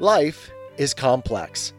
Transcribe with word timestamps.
Life 0.00 0.52
is 0.76 0.94
complex. 0.94 1.72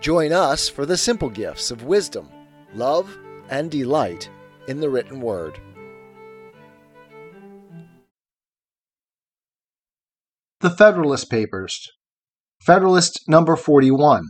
Join 0.00 0.32
us 0.32 0.68
for 0.68 0.84
the 0.84 0.98
simple 0.98 1.30
gifts 1.30 1.70
of 1.70 1.84
wisdom, 1.84 2.28
love, 2.74 3.16
and 3.48 3.70
delight 3.70 4.28
in 4.68 4.80
the 4.80 4.90
written 4.90 5.18
word. 5.22 5.58
The 10.60 10.68
Federalist 10.68 11.30
Papers, 11.30 11.88
Federalist 12.60 13.22
number 13.26 13.56
41. 13.56 14.24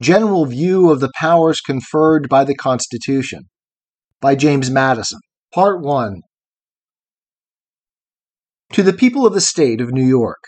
General 0.00 0.46
View 0.46 0.90
of 0.90 1.00
the 1.00 1.12
Powers 1.16 1.60
Conferred 1.60 2.30
by 2.30 2.44
the 2.44 2.54
Constitution, 2.54 3.42
by 4.22 4.34
James 4.34 4.70
Madison. 4.70 5.20
Part 5.52 5.82
1. 5.82 6.22
To 8.72 8.82
the 8.82 8.94
People 8.94 9.26
of 9.26 9.34
the 9.34 9.40
State 9.42 9.82
of 9.82 9.92
New 9.92 10.06
York. 10.06 10.40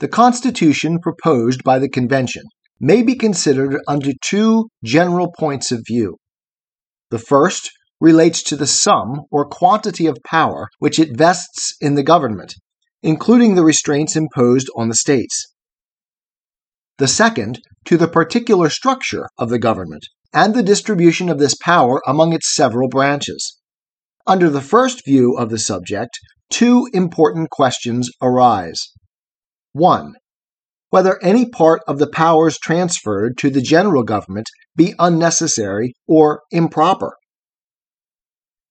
The 0.00 0.08
Constitution 0.08 0.98
proposed 0.98 1.62
by 1.62 1.78
the 1.78 1.88
Convention 1.88 2.42
may 2.80 3.02
be 3.02 3.14
considered 3.14 3.80
under 3.86 4.10
two 4.24 4.68
general 4.84 5.32
points 5.38 5.70
of 5.70 5.84
view. 5.86 6.16
The 7.10 7.18
first 7.20 7.70
relates 8.00 8.42
to 8.44 8.56
the 8.56 8.66
sum 8.66 9.22
or 9.30 9.46
quantity 9.46 10.06
of 10.06 10.18
power 10.26 10.68
which 10.80 10.98
it 10.98 11.16
vests 11.16 11.74
in 11.80 11.94
the 11.94 12.02
government, 12.02 12.54
including 13.02 13.54
the 13.54 13.62
restraints 13.62 14.16
imposed 14.16 14.68
on 14.76 14.88
the 14.88 14.96
states. 14.96 15.46
The 16.98 17.08
second 17.08 17.60
to 17.84 17.96
the 17.96 18.08
particular 18.08 18.70
structure 18.70 19.28
of 19.38 19.48
the 19.48 19.60
government 19.60 20.06
and 20.32 20.54
the 20.54 20.62
distribution 20.62 21.28
of 21.28 21.38
this 21.38 21.54
power 21.54 22.02
among 22.06 22.32
its 22.32 22.52
several 22.52 22.88
branches. 22.88 23.58
Under 24.26 24.50
the 24.50 24.60
first 24.60 25.04
view 25.04 25.36
of 25.38 25.50
the 25.50 25.58
subject, 25.58 26.18
two 26.50 26.88
important 26.92 27.50
questions 27.50 28.10
arise. 28.20 28.90
1. 29.74 30.14
Whether 30.90 31.20
any 31.20 31.46
part 31.46 31.82
of 31.88 31.98
the 31.98 32.06
powers 32.06 32.58
transferred 32.58 33.36
to 33.38 33.50
the 33.50 33.60
general 33.60 34.04
government 34.04 34.46
be 34.76 34.94
unnecessary 35.00 35.94
or 36.06 36.42
improper. 36.52 37.16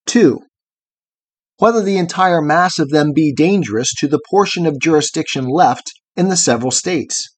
2. 0.05 0.39
Whether 1.57 1.81
the 1.81 1.97
entire 1.97 2.41
mass 2.41 2.79
of 2.79 2.89
them 2.89 3.11
be 3.13 3.33
dangerous 3.33 3.93
to 3.95 4.07
the 4.07 4.21
portion 4.29 4.65
of 4.65 4.79
jurisdiction 4.79 5.45
left 5.45 5.91
in 6.15 6.29
the 6.29 6.37
several 6.37 6.71
states. 6.71 7.35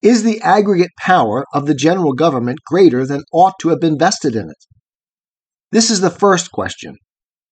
Is 0.00 0.22
the 0.22 0.40
aggregate 0.40 0.92
power 0.96 1.44
of 1.52 1.66
the 1.66 1.74
general 1.74 2.12
government 2.12 2.60
greater 2.64 3.04
than 3.04 3.24
ought 3.32 3.54
to 3.62 3.70
have 3.70 3.80
been 3.80 3.98
vested 3.98 4.36
in 4.36 4.48
it? 4.48 4.64
This 5.72 5.90
is 5.90 6.00
the 6.00 6.08
first 6.08 6.52
question, 6.52 6.98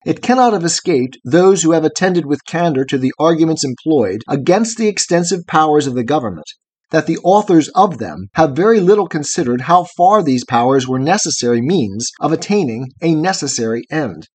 it 0.06 0.22
cannot 0.22 0.52
have 0.52 0.64
escaped 0.64 1.18
those 1.24 1.62
who 1.62 1.72
have 1.72 1.84
attended 1.84 2.24
with 2.24 2.44
candor 2.46 2.84
to 2.84 2.98
the 2.98 3.12
arguments 3.18 3.64
employed 3.64 4.22
against 4.28 4.78
the 4.78 4.88
extensive 4.88 5.40
powers 5.46 5.86
of 5.86 5.94
the 5.94 6.04
government 6.04 6.46
that 6.90 7.06
the 7.06 7.18
authors 7.18 7.68
of 7.70 7.98
them 7.98 8.28
have 8.34 8.56
very 8.56 8.80
little 8.80 9.06
considered 9.06 9.62
how 9.62 9.84
far 9.96 10.22
these 10.22 10.44
powers 10.44 10.88
were 10.88 10.98
necessary 10.98 11.60
means 11.60 12.10
of 12.20 12.32
attaining 12.32 12.88
a 13.02 13.14
necessary 13.14 13.84
end. 13.90 14.26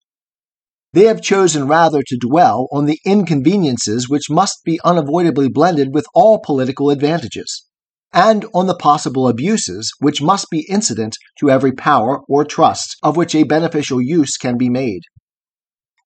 They 0.94 1.06
have 1.06 1.22
chosen 1.22 1.68
rather 1.68 2.04
to 2.06 2.18
dwell 2.18 2.68
on 2.72 2.86
the 2.86 3.00
inconveniences 3.04 4.08
which 4.08 4.30
must 4.30 4.60
be 4.64 4.80
unavoidably 4.84 5.50
blended 5.50 5.94
with 5.94 6.06
all 6.14 6.40
political 6.40 6.92
advantages, 6.92 7.66
and 8.14 8.46
on 8.54 8.68
the 8.68 8.76
possible 8.76 9.28
abuses 9.28 9.92
which 10.00 10.22
must 10.22 10.52
be 10.52 10.68
incident 10.70 11.18
to 11.40 11.50
every 11.50 11.72
power 11.72 12.20
or 12.30 12.46
trust 12.46 12.96
of 13.02 13.18
which 13.18 13.34
a 13.34 13.42
beneficial 13.42 14.00
use 14.00 14.38
can 14.38 14.56
be 14.56 14.70
made. 14.70 15.02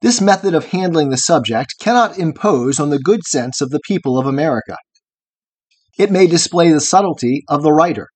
This 0.01 0.21
method 0.21 0.53
of 0.53 0.65
handling 0.65 1.09
the 1.09 1.17
subject 1.17 1.73
cannot 1.79 2.19
impose 2.19 2.79
on 2.79 2.91
the 2.91 2.99
good 2.99 3.23
sense 3.23 3.61
of 3.61 3.71
the 3.71 3.79
people 3.87 4.19
of 4.19 4.27
America. 4.27 4.77
It 5.97 6.11
may 6.11 6.27
display 6.27 6.71
the 6.71 6.79
subtlety 6.79 7.43
of 7.49 7.63
the 7.63 7.73
writer. 7.73 8.09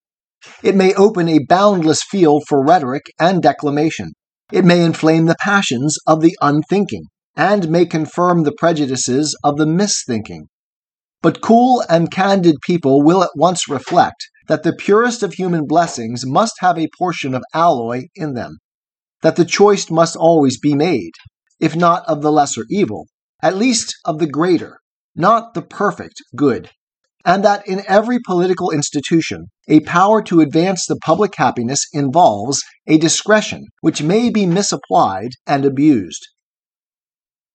It 0.62 0.76
may 0.76 0.94
open 0.94 1.28
a 1.28 1.44
boundless 1.50 2.04
field 2.04 2.44
for 2.48 2.64
rhetoric 2.64 3.12
and 3.20 3.42
declamation. 3.42 4.12
It 4.52 4.64
may 4.64 4.84
inflame 4.84 5.26
the 5.26 5.36
passions 5.40 5.98
of 6.06 6.22
the 6.22 6.38
unthinking, 6.40 7.06
and 7.36 7.70
may 7.70 7.88
confirm 7.88 8.44
the 8.44 8.52
prejudices 8.52 9.36
of 9.44 9.58
the 9.58 9.66
misthinking. 9.66 10.50
But 11.24 11.42
cool 11.42 11.84
and 11.90 12.12
candid 12.12 12.58
people 12.62 13.02
will 13.02 13.24
at 13.24 13.32
once 13.36 13.68
reflect 13.68 14.28
that 14.48 14.62
the 14.62 14.74
purest 14.74 15.24
of 15.24 15.34
human 15.34 15.66
blessings 15.66 16.26
must 16.26 16.54
have 16.60 16.78
a 16.78 16.90
portion 16.98 17.34
of 17.34 17.44
alloy 17.54 18.04
in 18.16 18.34
them, 18.34 18.58
that 19.22 19.36
the 19.36 19.46
choice 19.46 19.90
must 19.90 20.16
always 20.16 20.60
be 20.60 20.76
made, 20.76 21.14
if 21.62 21.76
not 21.76 22.04
of 22.08 22.22
the 22.22 22.32
lesser 22.32 22.66
evil, 22.70 23.08
at 23.42 23.56
least 23.56 23.96
of 24.04 24.20
the 24.20 24.28
greater, 24.28 24.80
not 25.16 25.54
the 25.54 25.62
perfect 25.62 26.16
good, 26.36 26.72
and 27.24 27.46
that 27.46 27.66
in 27.68 27.84
every 27.88 28.20
political 28.26 28.72
institution, 28.72 29.46
a 29.68 29.80
power 29.82 30.22
to 30.24 30.42
advance 30.42 30.86
the 30.86 31.00
public 31.06 31.36
happiness 31.36 31.86
involves 31.94 32.62
a 32.88 32.98
discretion 32.98 33.68
which 33.82 34.02
may 34.02 34.30
be 34.30 34.46
misapplied 34.46 35.30
and 35.46 35.64
abused. 35.64 36.28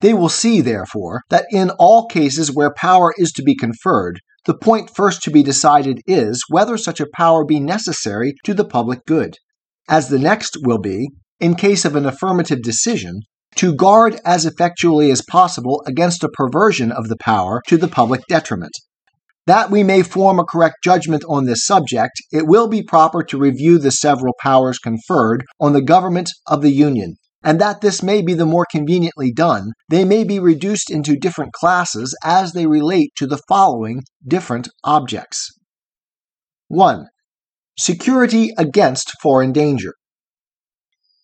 They 0.01 0.15
will 0.15 0.29
see, 0.29 0.61
therefore, 0.61 1.23
that 1.31 1.47
in 1.51 1.71
all 1.71 2.07
cases 2.07 2.55
where 2.55 2.73
power 2.73 3.13
is 3.17 3.33
to 3.33 3.43
be 3.43 3.57
conferred, 3.57 4.21
the 4.45 4.57
point 4.57 4.95
first 4.95 5.23
to 5.25 5.31
be 5.31 5.43
decided 5.43 6.01
is 6.07 6.45
whether 6.49 6.79
such 6.79 7.01
a 7.01 7.09
power 7.13 7.45
be 7.45 7.59
necessary 7.59 8.35
to 8.45 8.55
the 8.55 8.65
public 8.65 9.05
good, 9.07 9.37
as 9.89 10.09
the 10.09 10.19
next 10.19 10.59
will 10.63 10.79
be, 10.79 11.09
in 11.41 11.55
case 11.55 11.85
of 11.85 11.97
an 11.97 12.07
affirmative 12.07 12.63
decision, 12.63 13.23
to 13.57 13.75
guard 13.75 14.21
as 14.25 14.45
effectually 14.45 15.11
as 15.11 15.23
possible 15.23 15.83
against 15.87 16.23
a 16.23 16.29
perversion 16.29 16.93
of 16.93 17.09
the 17.09 17.17
power 17.17 17.63
to 17.67 17.77
the 17.77 17.89
public 17.89 18.21
detriment. 18.29 18.73
That 19.47 19.71
we 19.71 19.83
may 19.83 20.03
form 20.03 20.39
a 20.39 20.45
correct 20.45 20.77
judgment 20.85 21.25
on 21.29 21.45
this 21.45 21.65
subject, 21.65 22.21
it 22.33 22.47
will 22.47 22.69
be 22.69 22.83
proper 22.83 23.23
to 23.25 23.39
review 23.39 23.79
the 23.79 23.91
several 23.91 24.35
powers 24.41 24.79
conferred 24.79 25.45
on 25.61 25.73
the 25.73 25.83
government 25.83 26.31
of 26.47 26.63
the 26.63 26.71
Union, 26.71 27.15
and 27.43 27.61
that 27.61 27.81
this 27.81 28.03
may 28.03 28.23
be 28.23 28.35
the 28.35 28.45
more 28.45 28.67
conveniently 28.71 29.33
done, 29.33 29.71
they 29.89 30.05
may 30.05 30.25
be 30.25 30.41
reduced 30.41 30.91
into 30.91 31.17
different 31.17 31.53
classes 31.53 32.15
as 32.25 32.53
they 32.53 32.67
relate 32.67 33.13
to 33.17 33.27
the 33.27 33.41
following 33.49 34.03
different 34.27 34.69
objects. 34.83 35.49
1. 36.69 37.07
Security 37.79 38.51
against 38.59 39.13
foreign 39.23 39.53
danger. 39.53 39.95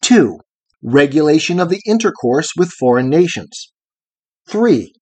2 0.03 0.39
regulation 0.83 1.61
of 1.61 1.69
the 1.69 1.81
intercourse 1.87 2.51
with 2.57 2.73
foreign 2.73 3.09
nations. 3.09 3.73
3. 4.49 4.93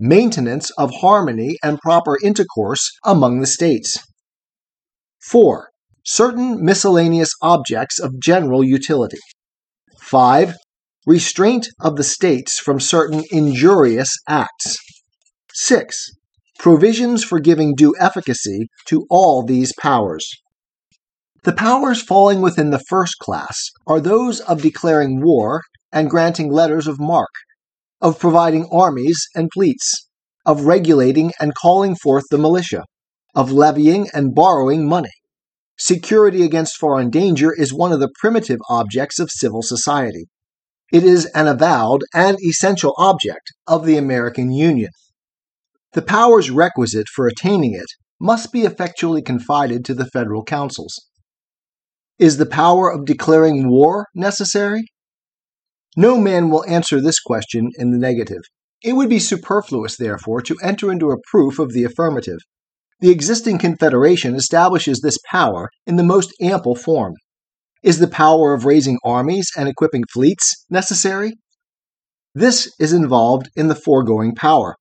Maintenance 0.00 0.70
of 0.78 0.90
harmony 1.00 1.56
and 1.62 1.78
proper 1.80 2.16
intercourse 2.22 2.90
among 3.04 3.40
the 3.40 3.46
states. 3.46 3.98
4. 5.20 5.68
Certain 6.04 6.64
miscellaneous 6.64 7.30
objects 7.42 8.00
of 8.00 8.20
general 8.20 8.64
utility. 8.64 9.18
5. 10.00 10.56
Restraint 11.06 11.68
of 11.80 11.96
the 11.96 12.04
states 12.04 12.58
from 12.58 12.80
certain 12.80 13.24
injurious 13.30 14.10
acts. 14.28 14.76
6. 15.54 16.10
Provisions 16.58 17.22
for 17.24 17.40
giving 17.40 17.74
due 17.74 17.94
efficacy 18.00 18.68
to 18.86 19.06
all 19.10 19.44
these 19.44 19.72
powers. 19.80 20.30
The 21.48 21.54
powers 21.54 22.02
falling 22.02 22.42
within 22.42 22.68
the 22.68 22.84
first 22.90 23.14
class 23.22 23.70
are 23.86 24.00
those 24.00 24.40
of 24.40 24.60
declaring 24.60 25.22
war 25.22 25.62
and 25.90 26.10
granting 26.10 26.52
letters 26.52 26.86
of 26.86 27.00
marque, 27.00 27.40
of 28.02 28.18
providing 28.18 28.68
armies 28.70 29.26
and 29.34 29.48
fleets, 29.54 30.10
of 30.44 30.66
regulating 30.66 31.32
and 31.40 31.54
calling 31.54 31.96
forth 31.96 32.24
the 32.30 32.36
militia, 32.36 32.84
of 33.34 33.50
levying 33.50 34.10
and 34.12 34.34
borrowing 34.34 34.86
money. 34.86 35.08
Security 35.78 36.42
against 36.42 36.76
foreign 36.76 37.08
danger 37.08 37.50
is 37.50 37.72
one 37.72 37.92
of 37.92 38.00
the 38.00 38.12
primitive 38.20 38.60
objects 38.68 39.18
of 39.18 39.30
civil 39.30 39.62
society. 39.62 40.26
It 40.92 41.02
is 41.02 41.24
an 41.34 41.48
avowed 41.48 42.02
and 42.12 42.36
essential 42.46 42.92
object 42.98 43.54
of 43.66 43.86
the 43.86 43.96
American 43.96 44.50
Union. 44.52 44.90
The 45.94 46.02
powers 46.02 46.50
requisite 46.50 47.08
for 47.08 47.26
attaining 47.26 47.72
it 47.72 47.88
must 48.20 48.52
be 48.52 48.66
effectually 48.66 49.22
confided 49.22 49.82
to 49.86 49.94
the 49.94 50.10
federal 50.12 50.44
councils. 50.44 51.07
Is 52.18 52.36
the 52.36 52.46
power 52.46 52.90
of 52.90 53.04
declaring 53.04 53.70
war 53.70 54.06
necessary? 54.14 54.84
No 55.96 56.18
man 56.18 56.50
will 56.50 56.64
answer 56.66 57.00
this 57.00 57.20
question 57.20 57.70
in 57.78 57.92
the 57.92 57.98
negative. 57.98 58.42
It 58.82 58.94
would 58.94 59.08
be 59.08 59.20
superfluous, 59.20 59.96
therefore, 59.96 60.40
to 60.42 60.56
enter 60.62 60.90
into 60.90 61.10
a 61.10 61.20
proof 61.30 61.58
of 61.58 61.72
the 61.72 61.84
affirmative. 61.84 62.38
The 63.00 63.10
existing 63.10 63.58
Confederation 63.58 64.34
establishes 64.34 65.00
this 65.00 65.18
power 65.30 65.70
in 65.86 65.94
the 65.94 66.02
most 66.02 66.32
ample 66.40 66.74
form. 66.74 67.14
Is 67.84 68.00
the 68.00 68.08
power 68.08 68.52
of 68.52 68.64
raising 68.64 68.98
armies 69.04 69.50
and 69.56 69.68
equipping 69.68 70.02
fleets 70.12 70.64
necessary? 70.68 71.34
This 72.34 72.72
is 72.80 72.92
involved 72.92 73.48
in 73.54 73.68
the 73.68 73.76
foregoing 73.76 74.34
power. 74.34 74.74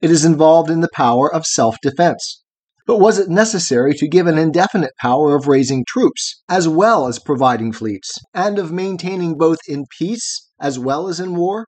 It 0.00 0.10
is 0.10 0.24
involved 0.24 0.70
in 0.70 0.80
the 0.80 0.90
power 0.94 1.32
of 1.32 1.44
self 1.44 1.76
defense. 1.82 2.41
But 2.86 2.98
was 2.98 3.18
it 3.18 3.28
necessary 3.28 3.94
to 3.94 4.08
give 4.08 4.26
an 4.26 4.38
indefinite 4.38 4.92
power 5.00 5.34
of 5.36 5.46
raising 5.46 5.84
troops, 5.86 6.42
as 6.48 6.66
well 6.66 7.06
as 7.06 7.18
providing 7.18 7.72
fleets, 7.72 8.10
and 8.34 8.58
of 8.58 8.72
maintaining 8.72 9.38
both 9.38 9.58
in 9.68 9.84
peace 9.98 10.48
as 10.60 10.78
well 10.78 11.08
as 11.08 11.20
in 11.20 11.36
war? 11.36 11.66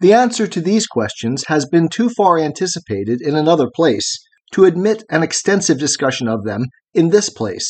The 0.00 0.12
answer 0.12 0.46
to 0.46 0.60
these 0.60 0.86
questions 0.86 1.44
has 1.48 1.66
been 1.66 1.88
too 1.88 2.10
far 2.10 2.38
anticipated 2.38 3.20
in 3.20 3.34
another 3.34 3.68
place, 3.74 4.18
to 4.52 4.64
admit 4.64 5.02
an 5.10 5.22
extensive 5.22 5.78
discussion 5.78 6.28
of 6.28 6.44
them 6.44 6.66
in 6.94 7.10
this 7.10 7.30
place? 7.30 7.66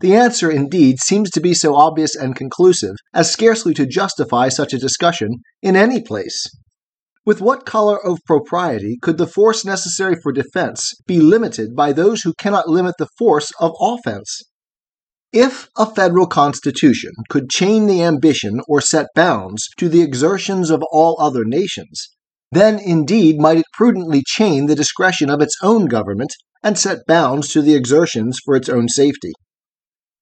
The 0.00 0.14
answer, 0.14 0.50
indeed, 0.50 0.98
seems 0.98 1.30
to 1.30 1.40
be 1.40 1.54
so 1.54 1.76
obvious 1.76 2.16
and 2.16 2.34
conclusive 2.34 2.96
as 3.14 3.30
scarcely 3.30 3.72
to 3.74 3.86
justify 3.86 4.48
such 4.48 4.72
a 4.72 4.78
discussion 4.78 5.42
in 5.62 5.76
any 5.76 6.02
place. 6.02 6.42
With 7.24 7.40
what 7.40 7.64
color 7.64 8.04
of 8.04 8.18
propriety 8.26 8.98
could 9.00 9.16
the 9.16 9.28
force 9.28 9.64
necessary 9.64 10.16
for 10.20 10.32
defense 10.32 10.92
be 11.06 11.20
limited 11.20 11.76
by 11.76 11.92
those 11.92 12.22
who 12.22 12.34
cannot 12.36 12.68
limit 12.68 12.96
the 12.98 13.06
force 13.16 13.52
of 13.60 13.76
offense? 13.80 14.42
If 15.32 15.68
a 15.76 15.86
federal 15.86 16.26
constitution 16.26 17.12
could 17.30 17.48
chain 17.48 17.86
the 17.86 18.02
ambition 18.02 18.60
or 18.66 18.80
set 18.80 19.06
bounds 19.14 19.68
to 19.78 19.88
the 19.88 20.02
exertions 20.02 20.68
of 20.68 20.82
all 20.90 21.16
other 21.20 21.44
nations, 21.44 22.08
then 22.50 22.80
indeed 22.80 23.38
might 23.38 23.58
it 23.58 23.66
prudently 23.72 24.24
chain 24.26 24.66
the 24.66 24.74
discretion 24.74 25.30
of 25.30 25.40
its 25.40 25.56
own 25.62 25.86
government 25.86 26.34
and 26.60 26.76
set 26.76 27.06
bounds 27.06 27.48
to 27.52 27.62
the 27.62 27.74
exertions 27.74 28.40
for 28.44 28.56
its 28.56 28.68
own 28.68 28.88
safety. 28.88 29.32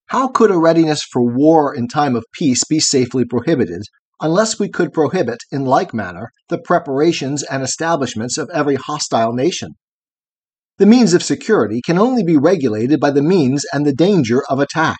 How 0.05 0.27
could 0.27 0.51
a 0.51 0.57
readiness 0.57 1.01
for 1.01 1.23
war 1.23 1.73
in 1.73 1.87
time 1.87 2.15
of 2.15 2.25
peace 2.31 2.63
be 2.63 2.79
safely 2.79 3.25
prohibited 3.25 3.81
unless 4.21 4.59
we 4.59 4.69
could 4.69 4.93
prohibit, 4.93 5.39
in 5.51 5.65
like 5.65 5.93
manner, 5.93 6.31
the 6.49 6.59
preparations 6.59 7.43
and 7.43 7.63
establishments 7.63 8.37
of 8.37 8.49
every 8.53 8.75
hostile 8.75 9.33
nation. 9.33 9.71
The 10.77 10.85
means 10.85 11.13
of 11.13 11.23
security 11.23 11.81
can 11.85 11.97
only 11.97 12.23
be 12.23 12.37
regulated 12.37 12.99
by 12.99 13.11
the 13.11 13.21
means 13.21 13.65
and 13.73 13.85
the 13.85 13.93
danger 13.93 14.41
of 14.49 14.59
attack. 14.59 14.99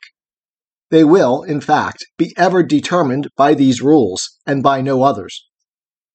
They 0.89 1.03
will, 1.03 1.43
in 1.43 1.61
fact, 1.61 2.05
be 2.17 2.33
ever 2.35 2.63
determined 2.63 3.29
by 3.37 3.53
these 3.53 3.81
rules, 3.81 4.21
and 4.45 4.61
by 4.61 4.81
no 4.81 5.03
others. 5.03 5.45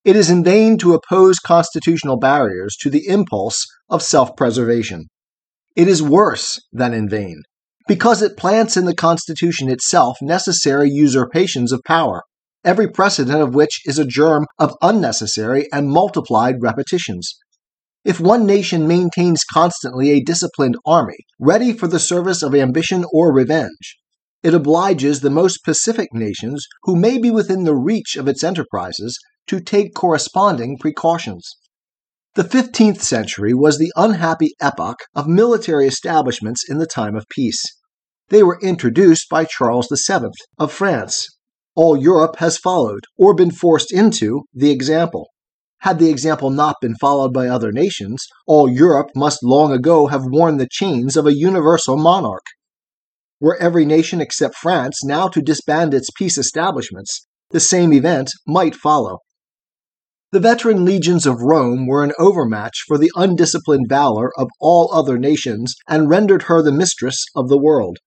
It 0.04 0.14
is 0.14 0.30
in 0.30 0.44
vain 0.44 0.76
to 0.78 0.94
oppose 0.94 1.38
constitutional 1.38 2.18
barriers 2.18 2.76
to 2.80 2.90
the 2.90 3.08
impulse 3.08 3.64
of 3.88 4.02
self 4.02 4.36
preservation. 4.36 5.06
It 5.74 5.88
is 5.88 6.02
worse 6.02 6.60
than 6.72 6.94
in 6.94 7.08
vain, 7.08 7.42
because 7.88 8.22
it 8.22 8.36
plants 8.36 8.76
in 8.76 8.84
the 8.84 8.94
Constitution 8.94 9.68
itself 9.68 10.18
necessary 10.22 10.90
usurpations 10.90 11.72
of 11.72 11.82
power, 11.84 12.22
every 12.64 12.88
precedent 12.88 13.40
of 13.40 13.54
which 13.54 13.80
is 13.84 13.98
a 13.98 14.04
germ 14.04 14.46
of 14.58 14.76
unnecessary 14.82 15.66
and 15.72 15.88
multiplied 15.88 16.56
repetitions. 16.60 17.36
If 18.04 18.20
one 18.20 18.46
nation 18.46 18.86
maintains 18.86 19.42
constantly 19.52 20.10
a 20.10 20.22
disciplined 20.22 20.76
army, 20.86 21.18
ready 21.40 21.72
for 21.72 21.88
the 21.88 21.98
service 21.98 22.42
of 22.42 22.54
ambition 22.54 23.04
or 23.12 23.32
revenge, 23.32 23.96
it 24.42 24.54
obliges 24.54 25.20
the 25.20 25.30
most 25.30 25.64
pacific 25.64 26.10
nations 26.12 26.66
who 26.84 26.94
may 26.94 27.18
be 27.18 27.30
within 27.30 27.64
the 27.64 27.74
reach 27.74 28.16
of 28.16 28.28
its 28.28 28.44
enterprises 28.44 29.18
to 29.48 29.60
take 29.60 29.94
corresponding 29.94 30.78
precautions. 30.78 31.56
The 32.34 32.44
15th 32.44 33.00
century 33.00 33.54
was 33.54 33.78
the 33.78 33.92
unhappy 33.96 34.50
epoch 34.60 34.98
of 35.14 35.26
military 35.26 35.86
establishments 35.86 36.62
in 36.68 36.78
the 36.78 36.86
time 36.86 37.16
of 37.16 37.28
peace. 37.28 37.64
They 38.28 38.42
were 38.42 38.60
introduced 38.60 39.28
by 39.28 39.46
Charles 39.46 39.88
VII 39.90 40.30
of 40.58 40.72
France 40.72 41.26
all 41.76 41.94
Europe 41.96 42.36
has 42.36 42.56
followed, 42.56 43.04
or 43.18 43.34
been 43.34 43.50
forced 43.50 43.92
into, 43.92 44.44
the 44.54 44.70
example. 44.70 45.28
Had 45.80 45.98
the 45.98 46.08
example 46.08 46.48
not 46.48 46.76
been 46.80 46.96
followed 46.96 47.34
by 47.34 47.48
other 47.48 47.70
nations, 47.70 48.26
all 48.46 48.68
Europe 48.68 49.10
must 49.14 49.44
long 49.44 49.72
ago 49.72 50.06
have 50.06 50.24
worn 50.24 50.56
the 50.56 50.68
chains 50.70 51.16
of 51.16 51.26
a 51.26 51.36
universal 51.36 51.98
monarch. 51.98 52.46
Were 53.40 53.58
every 53.58 53.84
nation 53.84 54.22
except 54.22 54.56
France 54.56 55.04
now 55.04 55.28
to 55.28 55.42
disband 55.42 55.92
its 55.92 56.08
peace 56.16 56.38
establishments, 56.38 57.26
the 57.50 57.60
same 57.60 57.92
event 57.92 58.30
might 58.46 58.74
follow. 58.74 59.18
The 60.32 60.40
veteran 60.40 60.84
legions 60.84 61.26
of 61.26 61.42
Rome 61.42 61.86
were 61.86 62.02
an 62.02 62.12
overmatch 62.18 62.84
for 62.88 62.96
the 62.96 63.12
undisciplined 63.14 63.86
valor 63.88 64.32
of 64.38 64.48
all 64.60 64.92
other 64.92 65.18
nations 65.18 65.74
and 65.86 66.08
rendered 66.08 66.44
her 66.44 66.62
the 66.62 66.72
mistress 66.72 67.22
of 67.36 67.48
the 67.48 67.58
world. 67.58 67.98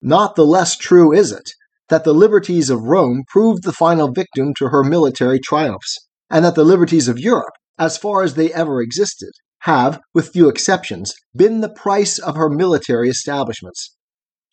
Not 0.00 0.36
the 0.36 0.46
less 0.46 0.76
true 0.76 1.12
is 1.12 1.32
it 1.32 1.50
that 1.88 2.04
the 2.04 2.14
liberties 2.14 2.70
of 2.70 2.82
Rome 2.82 3.24
proved 3.28 3.62
the 3.62 3.72
final 3.72 4.12
victim 4.12 4.52
to 4.58 4.68
her 4.68 4.84
military 4.84 5.40
triumphs, 5.40 5.96
and 6.30 6.44
that 6.44 6.54
the 6.54 6.64
liberties 6.64 7.08
of 7.08 7.18
Europe, 7.18 7.54
as 7.78 7.96
far 7.96 8.22
as 8.22 8.34
they 8.34 8.52
ever 8.52 8.80
existed, 8.80 9.30
have, 9.60 10.00
with 10.14 10.30
few 10.30 10.48
exceptions, 10.48 11.14
been 11.34 11.60
the 11.60 11.68
price 11.68 12.18
of 12.18 12.36
her 12.36 12.48
military 12.48 13.08
establishments. 13.08 13.96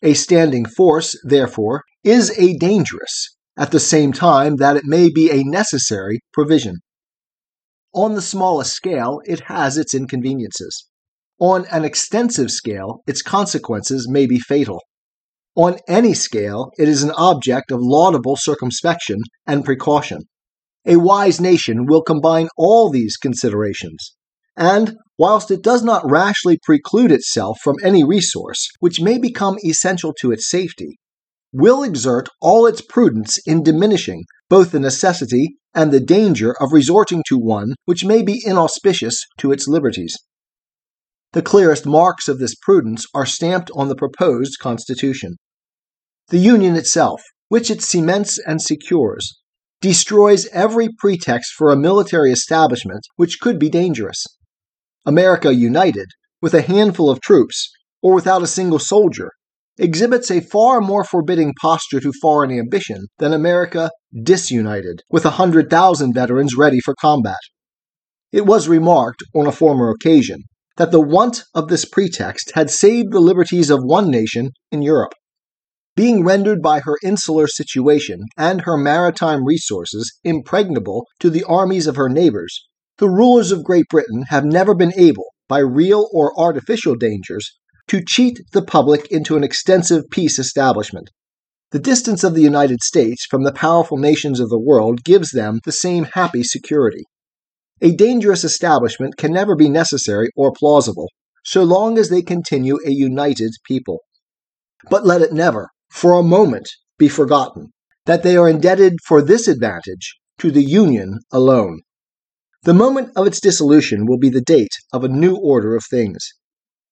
A 0.04 0.14
standing 0.14 0.66
force, 0.66 1.16
therefore, 1.24 1.84
is 2.04 2.32
a 2.38 2.58
dangerous, 2.58 3.36
at 3.58 3.72
the 3.72 3.80
same 3.80 4.12
time 4.12 4.58
that 4.58 4.78
it 4.78 4.86
may 4.86 5.10
be 5.10 5.30
a 5.32 5.44
necessary 5.44 6.20
provision. 6.34 6.76
On 7.94 8.14
the 8.14 8.22
smallest 8.22 8.74
scale, 8.74 9.22
it 9.26 9.42
has 9.42 9.78
its 9.78 9.94
inconveniences. 9.94 10.88
On 11.40 11.66
an 11.68 11.86
extensive 11.86 12.52
scale, 12.52 13.02
its 13.08 13.22
consequences 13.22 14.08
may 14.10 14.26
be 14.26 14.40
fatal. 14.40 14.82
On 15.57 15.78
any 15.88 16.13
scale, 16.13 16.72
it 16.78 16.90
is 16.90 17.02
an 17.02 17.12
object 17.12 17.72
of 17.72 17.80
laudable 17.81 18.36
circumspection 18.38 19.19
and 19.48 19.63
precaution. 19.63 20.24
A 20.86 20.98
wise 20.98 21.40
nation 21.40 21.86
will 21.86 22.02
combine 22.02 22.50
all 22.57 22.90
these 22.90 23.16
considerations, 23.16 24.16
and, 24.57 24.98
whilst 25.18 25.50
it 25.52 25.62
does 25.62 25.81
not 25.81 26.04
rashly 26.10 26.60
preclude 26.62 27.10
itself 27.10 27.57
from 27.63 27.78
any 27.81 28.04
resource 28.04 28.68
which 28.81 29.00
may 29.00 29.18
become 29.18 29.57
essential 29.63 30.13
to 30.19 30.34
its 30.34 30.50
safety, 30.50 31.00
will 31.54 31.84
exert 31.84 32.28
all 32.42 32.68
its 32.68 32.81
prudence 32.81 33.38
in 33.46 33.63
diminishing 33.63 34.25
both 34.50 34.72
the 34.72 34.80
necessity 34.80 35.56
and 35.74 35.90
the 35.90 36.01
danger 36.01 36.54
of 36.60 36.74
resorting 36.74 37.24
to 37.30 37.38
one 37.38 37.75
which 37.86 38.04
may 38.04 38.22
be 38.22 38.44
inauspicious 38.46 39.24
to 39.38 39.54
its 39.54 39.69
liberties. 39.69 40.18
The 41.31 41.42
clearest 41.42 41.86
marks 41.86 42.28
of 42.28 42.40
this 42.40 42.56
prudence 42.56 43.06
are 43.13 43.25
stamped 43.25 43.72
on 43.74 43.88
the 43.88 43.96
proposed 43.96 44.58
Constitution. 44.60 45.36
The 46.30 46.39
Union 46.39 46.75
itself, 46.75 47.22
which 47.50 47.69
it 47.69 47.83
cements 47.83 48.39
and 48.39 48.60
secures, 48.60 49.39
destroys 49.80 50.48
every 50.48 50.89
pretext 50.98 51.54
for 51.56 51.72
a 51.72 51.77
military 51.77 52.31
establishment 52.31 53.01
which 53.16 53.39
could 53.39 53.60
be 53.60 53.69
dangerous. 53.69 54.25
America 55.06 55.54
united, 55.54 56.07
with 56.42 56.56
a 56.56 56.63
handful 56.63 57.12
of 57.12 57.22
troops, 57.22 57.69
or 58.01 58.16
without 58.16 58.42
a 58.42 58.48
single 58.48 58.80
soldier, 58.80 59.30
exhibits 59.77 60.31
a 60.31 60.42
far 60.42 60.81
more 60.81 61.04
forbidding 61.04 61.54
posture 61.62 62.00
to 62.00 62.12
foreign 62.19 62.51
ambition 62.51 63.06
than 63.19 63.31
America 63.31 63.92
disunited, 64.24 65.04
with 65.12 65.25
a 65.25 65.38
hundred 65.42 65.69
thousand 65.69 66.13
veterans 66.13 66.56
ready 66.57 66.80
for 66.80 66.95
combat. 67.00 67.38
It 68.31 68.48
was 68.48 68.68
remarked 68.68 69.22
on 69.36 69.45
a 69.45 69.51
former 69.51 69.92
occasion 69.92 70.45
that 70.77 70.89
the 70.89 71.01
want 71.01 71.44
of 71.54 71.68
this 71.68 71.86
pretext 71.86 72.51
had 72.55 72.72
saved 72.72 73.12
the 73.12 73.20
liberties 73.20 73.70
of 73.70 73.84
one 73.84 74.10
nation 74.10 74.50
in 74.72 74.82
Europe. 74.82 75.13
Being 75.96 76.25
rendered 76.25 76.62
by 76.62 76.82
her 76.82 76.98
insular 77.04 77.48
situation 77.48 78.25
and 78.36 78.62
her 78.62 78.75
maritime 78.75 79.46
resources 79.46 80.12
impregnable 80.25 81.08
to 81.22 81.30
the 81.30 81.46
armies 81.46 81.88
of 81.88 81.96
her 81.96 82.10
neighbors, 82.10 82.68
the 82.98 83.10
rulers 83.10 83.54
of 83.54 83.64
Great 83.64 83.88
Britain 83.90 84.24
have 84.28 84.44
never 84.44 84.75
been 84.75 84.92
able, 84.98 85.28
by 85.48 85.60
real 85.60 86.10
or 86.12 86.38
artificial 86.38 86.96
dangers, 86.96 87.50
to 87.88 88.04
cheat 88.06 88.42
the 88.52 88.62
public 88.62 89.10
into 89.10 89.38
an 89.38 89.44
extensive 89.44 90.10
peace 90.10 90.38
establishment. 90.38 91.10
The 91.72 91.80
distance 91.80 92.25
of 92.25 92.34
the 92.34 92.42
United 92.42 92.82
States 92.82 93.25
from 93.25 93.44
the 93.44 93.54
powerful 93.54 93.98
nations 93.98 94.42
of 94.42 94.50
the 94.50 94.60
world 94.60 95.04
gives 95.06 95.32
them 95.32 95.62
the 95.64 95.72
same 95.72 96.06
happy 96.14 96.44
security. 96.44 97.06
A 97.82 97.96
dangerous 97.96 98.44
establishment 98.44 99.16
can 99.16 99.32
never 99.32 99.56
be 99.56 99.70
necessary 99.70 100.30
or 100.36 100.52
plausible, 100.52 101.08
so 101.46 101.64
long 101.64 101.98
as 101.98 102.10
they 102.10 102.22
continue 102.22 102.80
a 102.86 102.92
united 102.92 103.52
people. 103.66 104.00
But 104.90 105.06
let 105.06 105.22
it 105.22 105.34
never, 105.34 105.70
for 105.96 106.12
a 106.12 106.22
moment 106.22 106.68
be 106.98 107.08
forgotten 107.08 107.72
that 108.06 108.22
they 108.22 108.36
are 108.36 108.50
indebted 108.50 108.94
for 109.08 109.22
this 109.22 109.48
advantage 109.48 110.18
to 110.38 110.52
the 110.52 110.62
Union 110.62 111.20
alone. 111.32 111.80
The 112.64 112.74
moment 112.74 113.12
of 113.16 113.25
its 113.25 113.40
dissolution 113.40 114.06
will 114.06 114.20
be 114.20 114.30
the 114.30 114.42
date 114.42 114.75
of 114.92 115.06
a 115.06 115.08
new 115.08 115.38
order 115.38 115.74
of 115.74 115.86
things. 115.90 116.28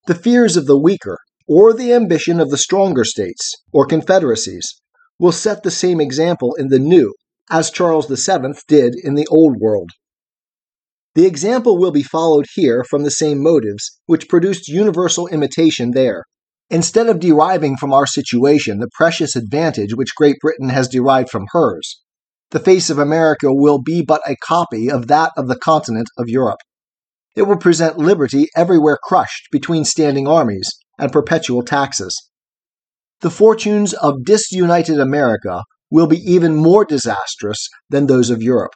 The 0.08 0.16
fears 0.16 0.56
of 0.56 0.68
the 0.68 0.80
weaker, 0.80 1.18
or 1.46 1.74
the 1.74 1.92
ambition 1.92 2.40
of 2.40 2.50
the 2.50 2.58
stronger 2.58 3.04
states, 3.04 3.54
or 3.74 3.86
confederacies, 3.86 4.74
will 5.20 5.34
set 5.34 5.64
the 5.64 5.72
same 5.72 6.00
example 6.00 6.56
in 6.56 6.70
the 6.70 6.80
new 6.80 7.14
as 7.50 7.70
Charles 7.72 8.08
VII 8.08 8.54
did 8.70 8.96
in 9.04 9.16
the 9.16 9.28
Old 9.28 9.58
World. 9.60 9.90
The 11.16 11.26
example 11.26 11.78
will 11.78 11.92
be 11.92 12.04
followed 12.04 12.46
here 12.56 12.86
from 12.90 13.04
the 13.04 13.12
same 13.12 13.44
motives 13.44 14.00
which 14.06 14.30
produced 14.30 14.70
universal 14.70 15.28
imitation 15.28 15.92
there. 15.92 16.24
Instead 16.70 17.08
of 17.08 17.20
deriving 17.20 17.78
from 17.78 17.94
our 17.94 18.06
situation 18.06 18.80
the 18.80 18.90
precious 18.96 19.36
advantage 19.36 19.94
which 19.94 20.16
Great 20.16 20.38
Britain 20.42 20.70
has 20.70 20.88
derived 20.88 21.30
from 21.30 21.46
hers, 21.52 22.02
the 22.52 22.60
face 22.60 22.90
of 22.90 23.00
America 23.00 23.54
will 23.54 23.82
be 23.82 24.02
but 24.02 24.22
a 24.28 24.36
copy 24.46 24.90
of 24.90 25.08
that 25.08 25.32
of 25.36 25.48
the 25.48 25.58
continent 25.58 26.08
of 26.18 26.30
Europe. 26.30 26.60
It 27.36 27.44
will 27.44 27.58
present 27.58 27.98
liberty 27.98 28.48
everywhere 28.56 28.98
crushed 29.02 29.48
between 29.52 29.86
standing 29.86 30.28
armies 30.28 30.70
and 31.00 31.12
perpetual 31.12 31.64
taxes. 31.64 32.16
The 33.22 33.32
fortunes 33.32 33.94
of 33.94 34.24
disunited 34.24 35.00
America 35.00 35.64
will 35.90 36.08
be 36.08 36.18
even 36.20 36.56
more 36.56 36.86
disastrous 36.86 37.68
than 37.90 38.08
those 38.08 38.30
of 38.30 38.44
Europe. 38.44 38.74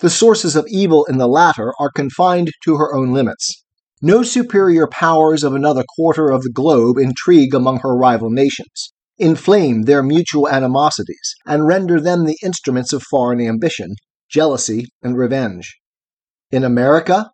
The 0.00 0.10
sources 0.10 0.56
of 0.56 0.66
evil 0.68 1.04
in 1.04 1.18
the 1.18 1.28
latter 1.28 1.72
are 1.78 1.90
confined 1.94 2.50
to 2.64 2.76
her 2.76 2.92
own 2.94 3.12
limits. 3.12 3.61
No 4.04 4.24
superior 4.24 4.88
powers 4.88 5.44
of 5.44 5.54
another 5.54 5.84
quarter 5.94 6.32
of 6.32 6.42
the 6.42 6.50
globe 6.50 6.98
intrigue 6.98 7.54
among 7.54 7.78
her 7.78 7.96
rival 7.96 8.30
nations, 8.30 8.92
inflame 9.16 9.82
their 9.82 10.02
mutual 10.02 10.48
animosities, 10.48 11.36
and 11.46 11.68
render 11.68 12.00
them 12.00 12.24
the 12.24 12.36
instruments 12.42 12.92
of 12.92 13.04
foreign 13.04 13.40
ambition, 13.40 13.94
jealousy, 14.28 14.86
and 15.04 15.16
revenge. 15.16 15.78
In 16.50 16.64
America, 16.64 17.30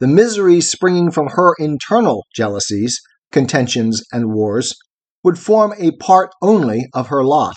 the 0.00 0.06
miseries 0.06 0.70
springing 0.70 1.10
from 1.10 1.28
her 1.28 1.54
internal 1.58 2.26
jealousies, 2.36 3.00
contentions, 3.30 4.02
and 4.12 4.34
wars 4.34 4.74
would 5.24 5.38
form 5.38 5.72
a 5.78 5.92
part 5.92 6.28
only 6.42 6.88
of 6.92 7.06
her 7.06 7.24
lot. 7.24 7.56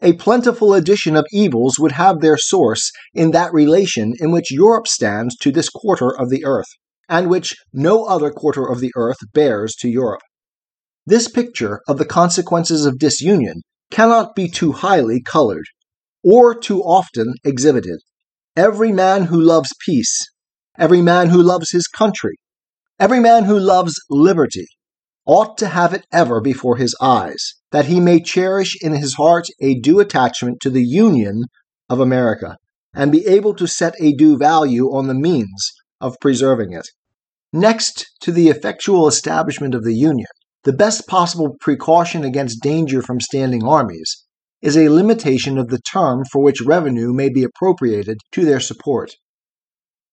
A 0.00 0.12
plentiful 0.12 0.74
addition 0.74 1.16
of 1.16 1.26
evils 1.32 1.76
would 1.80 1.92
have 1.92 2.20
their 2.20 2.36
source 2.38 2.92
in 3.14 3.32
that 3.32 3.52
relation 3.52 4.12
in 4.20 4.30
which 4.30 4.52
Europe 4.52 4.86
stands 4.86 5.36
to 5.38 5.50
this 5.50 5.68
quarter 5.68 6.16
of 6.16 6.30
the 6.30 6.44
earth, 6.44 6.68
and 7.10 7.28
which 7.28 7.56
no 7.72 8.04
other 8.04 8.30
quarter 8.30 8.64
of 8.64 8.80
the 8.80 8.92
earth 8.94 9.18
bears 9.34 9.74
to 9.74 9.88
Europe. 9.88 10.22
This 11.04 11.28
picture 11.28 11.80
of 11.88 11.98
the 11.98 12.04
consequences 12.04 12.86
of 12.86 13.00
disunion 13.00 13.62
cannot 13.90 14.36
be 14.36 14.48
too 14.48 14.70
highly 14.70 15.20
colored, 15.20 15.64
or 16.22 16.54
too 16.54 16.80
often 16.82 17.34
exhibited. 17.44 17.98
Every 18.56 18.92
man 18.92 19.24
who 19.24 19.40
loves 19.40 19.70
peace, 19.84 20.16
every 20.78 21.02
man 21.02 21.30
who 21.30 21.42
loves 21.42 21.72
his 21.72 21.88
country, 21.88 22.36
every 23.00 23.18
man 23.18 23.44
who 23.44 23.58
loves 23.58 23.94
liberty, 24.08 24.66
ought 25.26 25.58
to 25.58 25.66
have 25.66 25.92
it 25.92 26.06
ever 26.12 26.40
before 26.40 26.76
his 26.76 26.94
eyes, 27.00 27.54
that 27.72 27.86
he 27.86 27.98
may 27.98 28.20
cherish 28.20 28.76
in 28.80 28.94
his 28.94 29.14
heart 29.14 29.46
a 29.60 29.80
due 29.80 29.98
attachment 29.98 30.60
to 30.60 30.70
the 30.70 30.84
Union 30.84 31.42
of 31.88 31.98
America, 31.98 32.56
and 32.94 33.10
be 33.10 33.26
able 33.26 33.54
to 33.54 33.66
set 33.66 33.94
a 34.00 34.12
due 34.12 34.38
value 34.38 34.86
on 34.92 35.08
the 35.08 35.14
means 35.14 35.72
of 36.00 36.16
preserving 36.20 36.72
it. 36.72 36.86
Next 37.52 38.06
to 38.20 38.30
the 38.30 38.48
effectual 38.48 39.08
establishment 39.08 39.74
of 39.74 39.82
the 39.82 39.94
Union, 39.94 40.28
the 40.62 40.72
best 40.72 41.08
possible 41.08 41.56
precaution 41.58 42.22
against 42.22 42.62
danger 42.62 43.02
from 43.02 43.18
standing 43.18 43.64
armies 43.64 44.24
is 44.62 44.76
a 44.76 44.88
limitation 44.88 45.58
of 45.58 45.66
the 45.66 45.80
term 45.80 46.22
for 46.30 46.40
which 46.42 46.60
revenue 46.60 47.12
may 47.12 47.28
be 47.28 47.42
appropriated 47.42 48.18
to 48.32 48.44
their 48.44 48.60
support. 48.60 49.16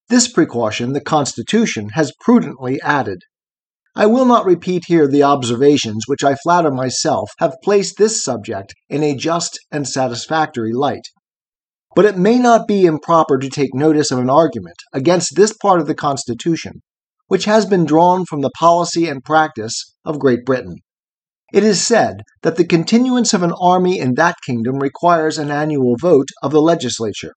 This 0.09 0.27
precaution 0.27 0.93
the 0.93 1.01
Constitution 1.01 1.89
has 1.89 2.11
prudently 2.21 2.81
added. 2.81 3.21
I 3.95 4.07
will 4.07 4.25
not 4.25 4.45
repeat 4.45 4.85
here 4.87 5.07
the 5.07 5.21
observations 5.21 6.05
which 6.07 6.23
I 6.23 6.37
flatter 6.43 6.71
myself 6.71 7.29
have 7.37 7.57
placed 7.63 7.97
this 7.97 8.23
subject 8.23 8.73
in 8.89 9.03
a 9.03 9.15
just 9.15 9.59
and 9.69 9.87
satisfactory 9.87 10.73
light. 10.73 11.07
But 11.95 12.05
it 12.05 12.17
may 12.17 12.39
not 12.39 12.67
be 12.67 12.85
improper 12.85 13.37
to 13.37 13.49
take 13.49 13.75
notice 13.75 14.09
of 14.09 14.17
an 14.17 14.29
argument 14.29 14.77
against 14.91 15.35
this 15.35 15.53
part 15.53 15.79
of 15.79 15.85
the 15.85 15.95
Constitution, 15.95 16.81
which 17.27 17.45
has 17.45 17.65
been 17.65 17.85
drawn 17.85 18.25
from 18.25 18.41
the 18.41 18.51
policy 18.57 19.07
and 19.07 19.23
practice 19.23 19.95
of 20.05 20.19
Great 20.19 20.45
Britain. 20.45 20.77
It 21.53 21.63
is 21.63 21.81
said 21.81 22.21
that 22.41 22.57
the 22.57 22.65
continuance 22.65 23.33
of 23.33 23.43
an 23.43 23.53
army 23.61 23.99
in 23.99 24.15
that 24.15 24.35
kingdom 24.45 24.79
requires 24.79 25.37
an 25.37 25.49
annual 25.49 25.95
vote 25.99 26.27
of 26.43 26.51
the 26.51 26.61
legislature, 26.61 27.33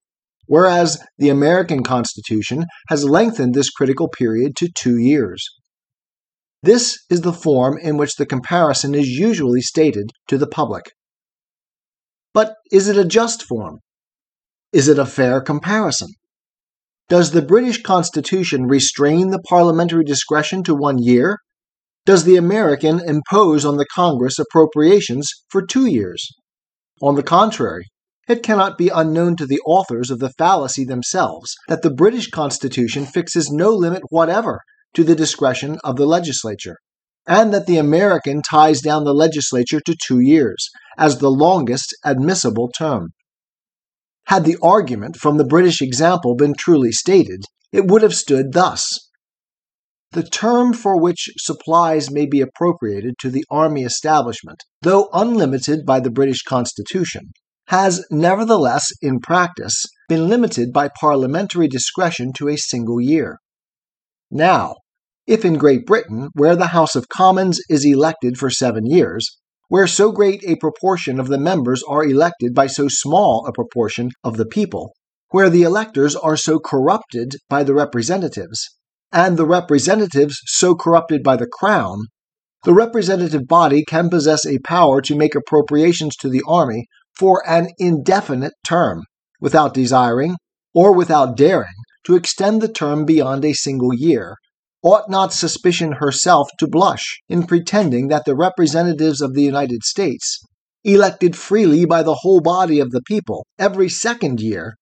whereas 0.47 1.00
the 1.18 1.28
American 1.28 1.85
Constitution 1.85 2.66
has 2.88 3.04
lengthened 3.04 3.54
this 3.54 3.70
critical 3.70 4.09
period 4.09 4.56
to 4.56 4.68
two 4.75 4.99
years. 4.99 5.44
This 6.62 6.99
is 7.09 7.20
the 7.20 7.32
form 7.32 7.78
in 7.78 7.97
which 7.97 8.16
the 8.16 8.26
comparison 8.26 8.94
is 8.94 9.09
usually 9.09 9.61
stated 9.61 10.11
to 10.28 10.37
the 10.37 10.49
public. 10.49 10.90
But 12.35 12.56
is 12.70 12.88
it 12.88 12.99
a 12.99 13.04
just 13.04 13.42
form? 13.44 13.78
Is 14.73 14.88
it 14.88 14.99
a 14.99 15.06
fair 15.06 15.40
comparison? 15.40 16.11
Does 17.11 17.33
the 17.33 17.43
British 17.43 17.83
Constitution 17.83 18.69
restrain 18.69 19.31
the 19.31 19.40
parliamentary 19.40 20.05
discretion 20.05 20.62
to 20.62 20.76
one 20.76 21.02
year? 21.02 21.38
Does 22.07 22.23
the 22.23 22.37
American 22.37 23.00
impose 23.00 23.64
on 23.64 23.79
the 23.79 23.87
Congress 23.93 24.38
appropriations 24.38 25.29
for 25.49 25.67
two 25.67 25.87
years? 25.87 26.25
On 27.02 27.17
the 27.17 27.25
contrary, 27.25 27.87
it 28.29 28.45
cannot 28.45 28.79
be 28.79 28.90
unknown 28.90 29.35
to 29.38 29.47
the 29.47 29.59
authors 29.67 30.12
of 30.12 30.21
the 30.21 30.31
fallacy 30.38 30.85
themselves 30.85 31.57
that 31.67 31.83
the 31.83 31.93
British 31.93 32.31
Constitution 32.31 33.07
fixes 33.07 33.50
no 33.50 33.71
limit 33.71 34.02
whatever 34.11 34.61
to 34.95 35.02
the 35.02 35.17
discretion 35.17 35.81
of 35.83 35.97
the 35.97 36.07
legislature, 36.07 36.76
and 37.26 37.52
that 37.52 37.67
the 37.67 37.79
American 37.79 38.40
ties 38.40 38.81
down 38.81 39.02
the 39.02 39.12
legislature 39.12 39.81
to 39.85 39.97
two 40.00 40.21
years 40.21 40.71
as 40.97 41.19
the 41.19 41.29
longest 41.29 41.93
admissible 42.05 42.69
term. 42.69 43.09
Had 44.30 44.44
the 44.44 44.58
argument 44.62 45.16
from 45.16 45.38
the 45.38 45.44
British 45.44 45.82
example 45.82 46.37
been 46.37 46.54
truly 46.56 46.92
stated, 46.92 47.42
it 47.72 47.88
would 47.88 48.02
have 48.02 48.14
stood 48.14 48.52
thus. 48.52 49.10
The 50.12 50.22
term 50.22 50.72
for 50.72 50.96
which 50.96 51.30
supplies 51.37 52.12
may 52.12 52.26
be 52.26 52.40
appropriated 52.40 53.16
to 53.18 53.28
the 53.28 53.44
army 53.50 53.82
establishment, 53.82 54.62
though 54.82 55.08
unlimited 55.12 55.84
by 55.84 55.99
the 55.99 56.12
British 56.12 56.44
Constitution, 56.44 57.32
has 57.66 58.06
nevertheless, 58.12 58.92
in 59.02 59.18
practice, 59.18 59.84
been 60.08 60.28
limited 60.28 60.72
by 60.72 60.90
parliamentary 61.00 61.66
discretion 61.66 62.32
to 62.34 62.46
a 62.46 62.56
single 62.56 63.00
year. 63.00 63.38
Now, 64.30 64.76
if 65.26 65.44
in 65.44 65.54
Great 65.54 65.84
Britain, 65.84 66.28
where 66.34 66.54
the 66.54 66.68
House 66.68 66.94
of 66.94 67.08
Commons 67.08 67.58
is 67.68 67.84
elected 67.84 68.38
for 68.38 68.49
seven 68.49 68.87
years, 68.87 69.40
where 69.70 69.86
so 69.86 70.10
great 70.10 70.42
a 70.44 70.56
proportion 70.56 71.20
of 71.20 71.28
the 71.28 71.38
members 71.38 71.80
are 71.88 72.04
elected 72.04 72.52
by 72.52 72.66
so 72.66 72.88
small 72.88 73.46
a 73.46 73.52
proportion 73.52 74.10
of 74.24 74.36
the 74.36 74.44
people, 74.44 74.92
where 75.28 75.48
the 75.48 75.62
electors 75.62 76.16
are 76.16 76.36
so 76.36 76.58
corrupted 76.58 77.36
by 77.48 77.62
the 77.62 77.72
representatives, 77.72 78.66
and 79.12 79.36
the 79.36 79.46
representatives 79.46 80.40
so 80.46 80.74
corrupted 80.74 81.22
by 81.22 81.36
the 81.36 81.46
crown, 81.46 82.00
the 82.64 82.74
representative 82.74 83.46
body 83.46 83.84
can 83.84 84.10
possess 84.10 84.44
a 84.44 84.58
power 84.58 85.00
to 85.00 85.16
make 85.16 85.36
appropriations 85.36 86.16
to 86.16 86.28
the 86.28 86.42
army 86.48 86.86
for 87.16 87.40
an 87.48 87.68
indefinite 87.78 88.54
term, 88.66 89.04
without 89.40 89.72
desiring 89.72 90.34
or 90.74 90.92
without 90.92 91.36
daring 91.36 91.78
to 92.04 92.16
extend 92.16 92.60
the 92.60 92.66
term 92.66 93.04
beyond 93.04 93.44
a 93.44 93.52
single 93.52 93.94
year, 93.94 94.34
ought 94.82 95.10
not 95.10 95.32
suspicion 95.32 95.92
herself 95.92 96.49
to 96.58 96.66
blush 96.66 97.20
in 97.28 97.46
pretending 97.46 98.08
that 98.08 98.25
the 98.25 98.37
representatives 98.37 99.20
of 99.20 99.34
the 99.34 99.42
United 99.42 99.82
States, 99.82 100.40
elected 100.84 101.37
freely 101.37 101.84
by 101.84 102.02
the 102.02 102.20
whole 102.22 102.40
body 102.40 102.80
of 102.80 102.90
the 102.90 103.02
people 103.02 103.46
every 103.58 103.88
second 103.88 104.40
year, 104.40 104.75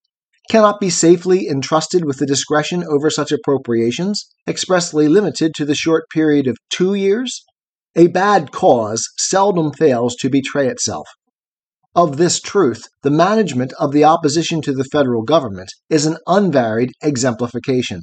cannot 0.48 0.80
be 0.80 0.88
safely 0.88 1.48
entrusted 1.48 2.04
with 2.04 2.18
the 2.18 2.26
discretion 2.26 2.84
over 2.84 3.10
such 3.10 3.32
appropriations, 3.32 4.26
expressly 4.46 5.08
limited 5.08 5.52
to 5.54 5.64
the 5.64 5.74
short 5.74 6.04
period 6.10 6.46
of 6.46 6.56
two 6.70 6.94
years? 6.94 7.44
A 7.96 8.06
bad 8.06 8.52
cause 8.52 9.06
seldom 9.18 9.72
fails 9.72 10.14
to 10.16 10.30
betray 10.30 10.68
itself. 10.68 11.06
Of 11.94 12.16
this 12.16 12.40
truth, 12.40 12.84
the 13.02 13.10
management 13.10 13.72
of 13.78 13.92
the 13.92 14.04
opposition 14.04 14.62
to 14.62 14.72
the 14.72 14.84
federal 14.84 15.22
government 15.22 15.70
is 15.90 16.06
an 16.06 16.16
unvaried 16.26 16.92
exemplification. 17.02 18.02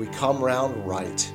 we 0.00 0.06
come 0.06 0.42
round 0.42 0.74
right. 0.86 1.30